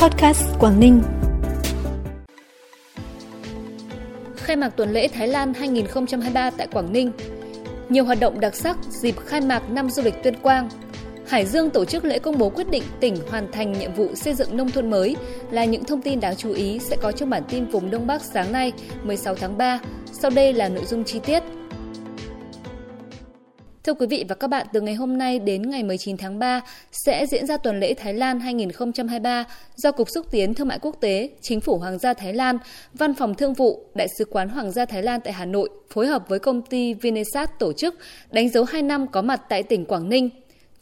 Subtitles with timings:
[0.00, 1.02] Podcast Quảng Ninh.
[4.36, 7.12] Khai mạc tuần lễ Thái Lan 2023 tại Quảng Ninh.
[7.88, 10.68] Nhiều hoạt động đặc sắc dịp khai mạc năm du lịch Tuyên Quang.
[11.28, 14.34] Hải Dương tổ chức lễ công bố quyết định tỉnh hoàn thành nhiệm vụ xây
[14.34, 15.16] dựng nông thôn mới
[15.50, 18.22] là những thông tin đáng chú ý sẽ có trong bản tin vùng Đông Bắc
[18.22, 18.72] sáng nay
[19.04, 19.80] 16 tháng 3.
[20.12, 21.42] Sau đây là nội dung chi tiết.
[23.84, 26.60] Thưa quý vị và các bạn, từ ngày hôm nay đến ngày 19 tháng 3
[26.92, 29.44] sẽ diễn ra tuần lễ Thái Lan 2023
[29.76, 32.58] do Cục Xúc tiến Thương mại Quốc tế, Chính phủ Hoàng gia Thái Lan,
[32.94, 36.06] Văn phòng Thương vụ, Đại sứ quán Hoàng gia Thái Lan tại Hà Nội phối
[36.06, 37.94] hợp với công ty Vinesat tổ chức
[38.30, 40.30] đánh dấu 2 năm có mặt tại tỉnh Quảng Ninh.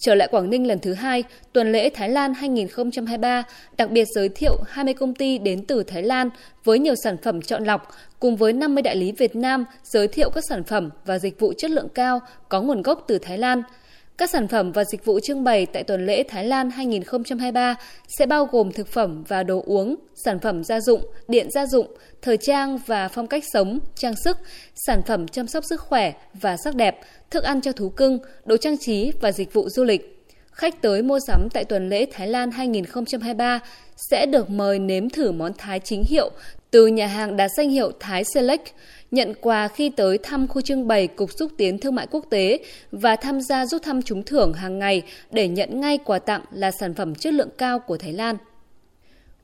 [0.00, 3.42] Trở lại Quảng Ninh lần thứ hai, tuần lễ Thái Lan 2023
[3.76, 6.30] đặc biệt giới thiệu 20 công ty đến từ Thái Lan
[6.64, 7.88] với nhiều sản phẩm chọn lọc,
[8.20, 11.52] cùng với 50 đại lý Việt Nam giới thiệu các sản phẩm và dịch vụ
[11.52, 13.62] chất lượng cao có nguồn gốc từ Thái Lan–
[14.18, 17.76] các sản phẩm và dịch vụ trưng bày tại tuần lễ Thái Lan 2023
[18.18, 21.86] sẽ bao gồm thực phẩm và đồ uống, sản phẩm gia dụng, điện gia dụng,
[22.22, 24.38] thời trang và phong cách sống, trang sức,
[24.86, 28.56] sản phẩm chăm sóc sức khỏe và sắc đẹp, thức ăn cho thú cưng, đồ
[28.56, 30.17] trang trí và dịch vụ du lịch.
[30.58, 33.60] Khách tới mua sắm tại tuần lễ Thái Lan 2023
[33.96, 36.30] sẽ được mời nếm thử món Thái chính hiệu
[36.70, 38.66] từ nhà hàng đạt danh hiệu Thái Select,
[39.10, 42.58] nhận quà khi tới thăm khu trưng bày Cục xúc tiến thương mại quốc tế
[42.92, 46.70] và tham gia rút thăm trúng thưởng hàng ngày để nhận ngay quà tặng là
[46.70, 48.36] sản phẩm chất lượng cao của Thái Lan.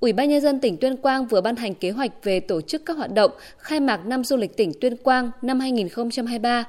[0.00, 2.82] Ủy ban nhân dân tỉnh Tuyên Quang vừa ban hành kế hoạch về tổ chức
[2.86, 6.64] các hoạt động khai mạc năm du lịch tỉnh Tuyên Quang năm 2023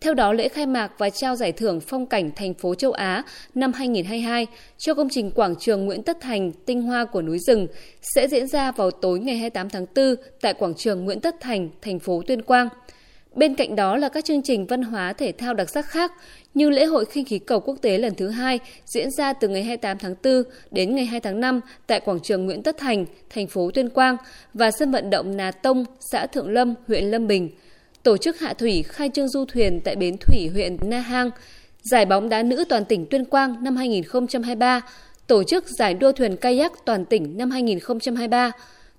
[0.00, 3.22] theo đó, lễ khai mạc và trao giải thưởng phong cảnh thành phố châu Á
[3.54, 4.46] năm 2022
[4.78, 7.66] cho công trình quảng trường Nguyễn Tất Thành tinh hoa của núi rừng
[8.02, 11.68] sẽ diễn ra vào tối ngày 28 tháng 4 tại quảng trường Nguyễn Tất Thành,
[11.82, 12.68] thành phố Tuyên Quang.
[13.34, 16.12] Bên cạnh đó là các chương trình văn hóa thể thao đặc sắc khác
[16.54, 19.62] như lễ hội khinh khí cầu quốc tế lần thứ hai diễn ra từ ngày
[19.62, 23.46] 28 tháng 4 đến ngày 2 tháng 5 tại quảng trường Nguyễn Tất Thành, thành
[23.46, 24.16] phố Tuyên Quang
[24.54, 27.50] và sân vận động Nà Tông, xã Thượng Lâm, huyện Lâm Bình–
[28.06, 31.30] tổ chức hạ thủy khai trương du thuyền tại bến thủy huyện Na Hang,
[31.82, 34.80] giải bóng đá nữ toàn tỉnh Tuyên Quang năm 2023,
[35.26, 38.52] tổ chức giải đua thuyền kayak toàn tỉnh năm 2023,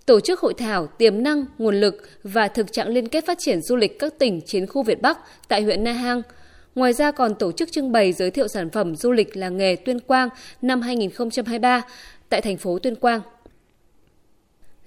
[0.06, 3.62] tổ chức hội thảo tiềm năng, nguồn lực và thực trạng liên kết phát triển
[3.62, 5.18] du lịch các tỉnh chiến khu Việt Bắc
[5.48, 6.22] tại huyện Na Hang.
[6.76, 9.76] Ngoài ra còn tổ chức trưng bày giới thiệu sản phẩm du lịch làng nghề
[9.76, 10.30] Tuyên Quang
[10.62, 11.82] năm 2023
[12.30, 13.22] tại thành phố Tuyên Quang.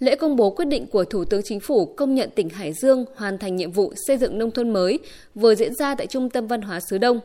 [0.01, 3.05] Lễ công bố quyết định của Thủ tướng Chính phủ công nhận tỉnh Hải Dương
[3.17, 4.99] hoàn thành nhiệm vụ xây dựng nông thôn mới
[5.35, 7.21] vừa diễn ra tại Trung tâm Văn hóa xứ Đông.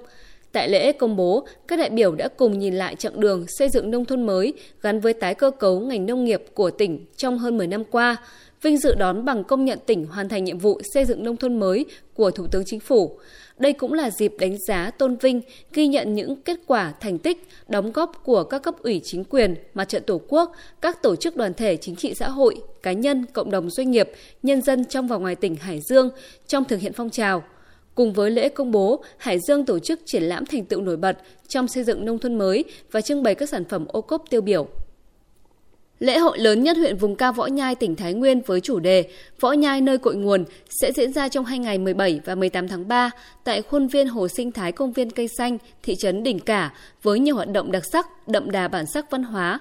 [0.52, 3.92] Tại lễ công bố, các đại biểu đã cùng nhìn lại chặng đường xây dựng
[3.92, 7.58] nông thôn mới gắn với tái cơ cấu ngành nông nghiệp của tỉnh trong hơn
[7.58, 8.18] 10 năm qua,
[8.66, 11.60] vinh dự đón bằng công nhận tỉnh hoàn thành nhiệm vụ xây dựng nông thôn
[11.60, 13.20] mới của Thủ tướng Chính phủ.
[13.58, 15.42] Đây cũng là dịp đánh giá tôn vinh,
[15.74, 19.56] ghi nhận những kết quả, thành tích, đóng góp của các cấp ủy chính quyền,
[19.74, 23.26] mặt trận tổ quốc, các tổ chức đoàn thể chính trị xã hội, cá nhân,
[23.34, 24.12] cộng đồng doanh nghiệp,
[24.44, 26.10] nhân dân trong và ngoài tỉnh Hải Dương
[26.48, 27.44] trong thực hiện phong trào.
[27.96, 31.18] Cùng với lễ công bố, Hải Dương tổ chức triển lãm thành tựu nổi bật
[31.48, 34.42] trong xây dựng nông thôn mới và trưng bày các sản phẩm ô cốp tiêu
[34.42, 34.68] biểu.
[36.00, 39.10] Lễ hội lớn nhất huyện vùng cao Võ Nhai, tỉnh Thái Nguyên với chủ đề
[39.40, 40.46] Võ Nhai nơi cội nguồn
[40.82, 43.12] sẽ diễn ra trong hai ngày 17 và 18 tháng 3
[43.44, 46.74] tại khuôn viên Hồ Sinh Thái Công viên Cây Xanh, thị trấn Đỉnh Cả
[47.04, 49.60] với nhiều hoạt động đặc sắc, đậm đà bản sắc văn hóa.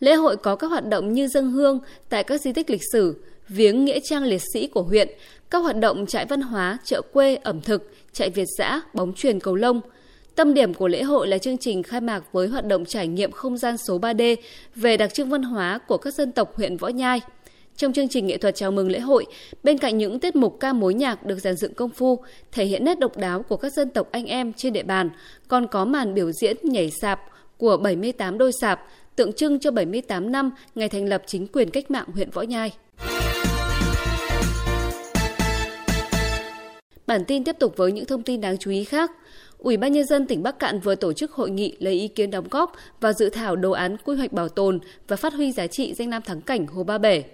[0.00, 3.24] Lễ hội có các hoạt động như dân hương tại các di tích lịch sử,
[3.48, 5.08] viếng nghĩa trang liệt sĩ của huyện,
[5.50, 9.40] các hoạt động trại văn hóa, chợ quê, ẩm thực, chạy Việt dã, bóng truyền
[9.40, 9.80] cầu lông–
[10.36, 13.32] Tâm điểm của lễ hội là chương trình khai mạc với hoạt động trải nghiệm
[13.32, 14.36] không gian số 3D
[14.74, 17.20] về đặc trưng văn hóa của các dân tộc huyện Võ Nhai.
[17.76, 19.26] Trong chương trình nghệ thuật chào mừng lễ hội,
[19.62, 22.18] bên cạnh những tiết mục ca mối nhạc được dàn dựng công phu,
[22.52, 25.10] thể hiện nét độc đáo của các dân tộc anh em trên địa bàn,
[25.48, 27.20] còn có màn biểu diễn nhảy sạp
[27.56, 28.80] của 78 đôi sạp,
[29.16, 32.72] tượng trưng cho 78 năm ngày thành lập chính quyền cách mạng huyện Võ Nhai.
[37.06, 39.12] Bản tin tiếp tục với những thông tin đáng chú ý khác.
[39.58, 42.30] Ủy ban nhân dân tỉnh Bắc Cạn vừa tổ chức hội nghị lấy ý kiến
[42.30, 44.78] đóng góp và dự thảo đồ án quy hoạch bảo tồn
[45.08, 47.24] và phát huy giá trị danh lam thắng cảnh Hồ Ba Bể.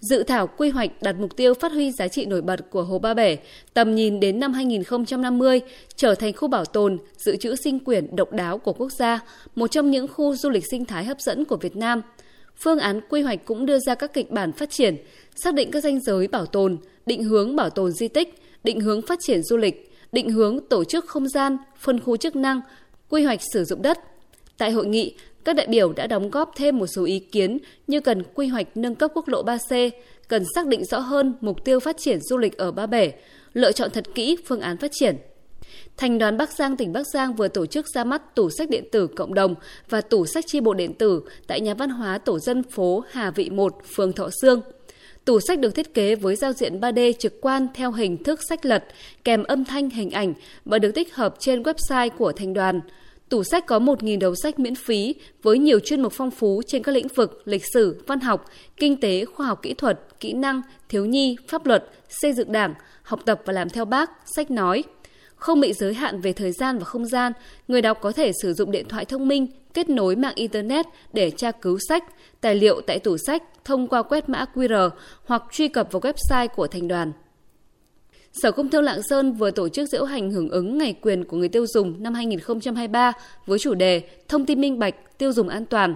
[0.00, 2.98] Dự thảo quy hoạch đặt mục tiêu phát huy giá trị nổi bật của Hồ
[2.98, 3.36] Ba Bể,
[3.74, 5.60] tầm nhìn đến năm 2050
[5.96, 9.20] trở thành khu bảo tồn, dự trữ sinh quyển độc đáo của quốc gia,
[9.54, 12.02] một trong những khu du lịch sinh thái hấp dẫn của Việt Nam.
[12.56, 14.96] Phương án quy hoạch cũng đưa ra các kịch bản phát triển,
[15.36, 16.76] xác định các danh giới bảo tồn,
[17.06, 20.84] định hướng bảo tồn di tích, định hướng phát triển du lịch, định hướng tổ
[20.84, 22.60] chức không gian, phân khu chức năng,
[23.08, 23.98] quy hoạch sử dụng đất.
[24.58, 25.14] Tại hội nghị,
[25.44, 28.76] các đại biểu đã đóng góp thêm một số ý kiến như cần quy hoạch
[28.76, 29.90] nâng cấp quốc lộ 3C,
[30.28, 33.12] cần xác định rõ hơn mục tiêu phát triển du lịch ở Ba Bể,
[33.52, 35.16] lựa chọn thật kỹ phương án phát triển.
[35.96, 38.84] Thành đoàn Bắc Giang tỉnh Bắc Giang vừa tổ chức ra mắt tủ sách điện
[38.92, 39.54] tử cộng đồng
[39.88, 43.30] và tủ sách chi bộ điện tử tại nhà văn hóa tổ dân phố Hà
[43.30, 44.60] Vị 1, phường Thọ Sương.
[45.28, 48.66] Tủ sách được thiết kế với giao diện 3D trực quan theo hình thức sách
[48.66, 48.84] lật,
[49.24, 50.34] kèm âm thanh hình ảnh
[50.64, 52.80] và được tích hợp trên website của thành đoàn.
[53.28, 56.82] Tủ sách có 1.000 đầu sách miễn phí với nhiều chuyên mục phong phú trên
[56.82, 58.44] các lĩnh vực lịch sử, văn học,
[58.76, 62.74] kinh tế, khoa học kỹ thuật, kỹ năng, thiếu nhi, pháp luật, xây dựng đảng,
[63.02, 64.84] học tập và làm theo bác, sách nói.
[65.38, 67.32] Không bị giới hạn về thời gian và không gian,
[67.68, 71.30] người đọc có thể sử dụng điện thoại thông minh, kết nối mạng Internet để
[71.30, 72.04] tra cứu sách,
[72.40, 74.90] tài liệu tại tủ sách thông qua quét mã QR
[75.24, 77.12] hoặc truy cập vào website của thành đoàn.
[78.32, 81.36] Sở Công Thương Lạng Sơn vừa tổ chức diễu hành hưởng ứng Ngày quyền của
[81.36, 83.12] người tiêu dùng năm 2023
[83.46, 85.94] với chủ đề Thông tin minh bạch, tiêu dùng an toàn.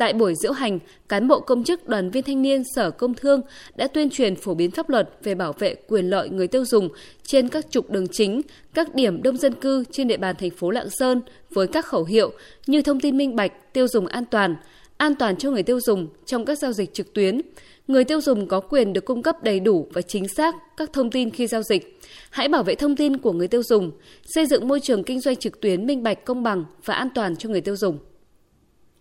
[0.00, 3.40] Tại buổi diễu hành, cán bộ công chức đoàn viên thanh niên Sở Công Thương
[3.76, 6.88] đã tuyên truyền phổ biến pháp luật về bảo vệ quyền lợi người tiêu dùng
[7.22, 8.40] trên các trục đường chính,
[8.74, 11.20] các điểm đông dân cư trên địa bàn thành phố Lạng Sơn
[11.50, 12.32] với các khẩu hiệu
[12.66, 14.56] như thông tin minh bạch, tiêu dùng an toàn,
[14.96, 17.40] an toàn cho người tiêu dùng trong các giao dịch trực tuyến,
[17.88, 21.10] người tiêu dùng có quyền được cung cấp đầy đủ và chính xác các thông
[21.10, 22.00] tin khi giao dịch.
[22.30, 23.90] Hãy bảo vệ thông tin của người tiêu dùng,
[24.24, 27.36] xây dựng môi trường kinh doanh trực tuyến minh bạch, công bằng và an toàn
[27.36, 27.98] cho người tiêu dùng.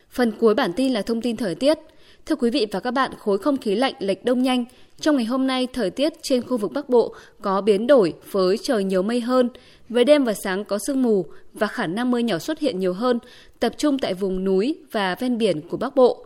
[0.09, 1.77] Phần cuối bản tin là thông tin thời tiết.
[2.25, 4.65] Thưa quý vị và các bạn, khối không khí lạnh lệch đông nhanh.
[4.99, 8.57] Trong ngày hôm nay, thời tiết trên khu vực Bắc Bộ có biến đổi với
[8.63, 9.49] trời nhiều mây hơn.
[9.89, 12.93] Về đêm và sáng có sương mù và khả năng mưa nhỏ xuất hiện nhiều
[12.93, 13.19] hơn,
[13.59, 16.25] tập trung tại vùng núi và ven biển của Bắc Bộ.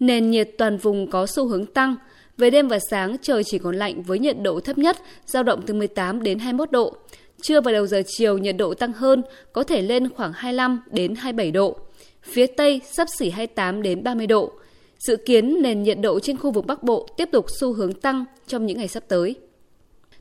[0.00, 1.96] Nền nhiệt toàn vùng có xu hướng tăng.
[2.36, 4.96] Về đêm và sáng trời chỉ còn lạnh với nhiệt độ thấp nhất
[5.26, 6.96] dao động từ 18 đến 21 độ.
[7.42, 11.14] Trưa và đầu giờ chiều nhiệt độ tăng hơn, có thể lên khoảng 25 đến
[11.14, 11.76] 27 độ.
[12.22, 14.52] Phía Tây sắp xỉ 28 đến 30 độ.
[14.98, 18.24] Dự kiến nền nhiệt độ trên khu vực Bắc Bộ tiếp tục xu hướng tăng
[18.46, 19.34] trong những ngày sắp tới.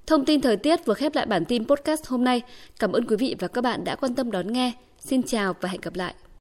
[0.07, 2.41] Thông tin thời tiết vừa khép lại bản tin podcast hôm nay.
[2.79, 4.71] Cảm ơn quý vị và các bạn đã quan tâm đón nghe.
[4.99, 6.13] Xin chào và hẹn gặp lại.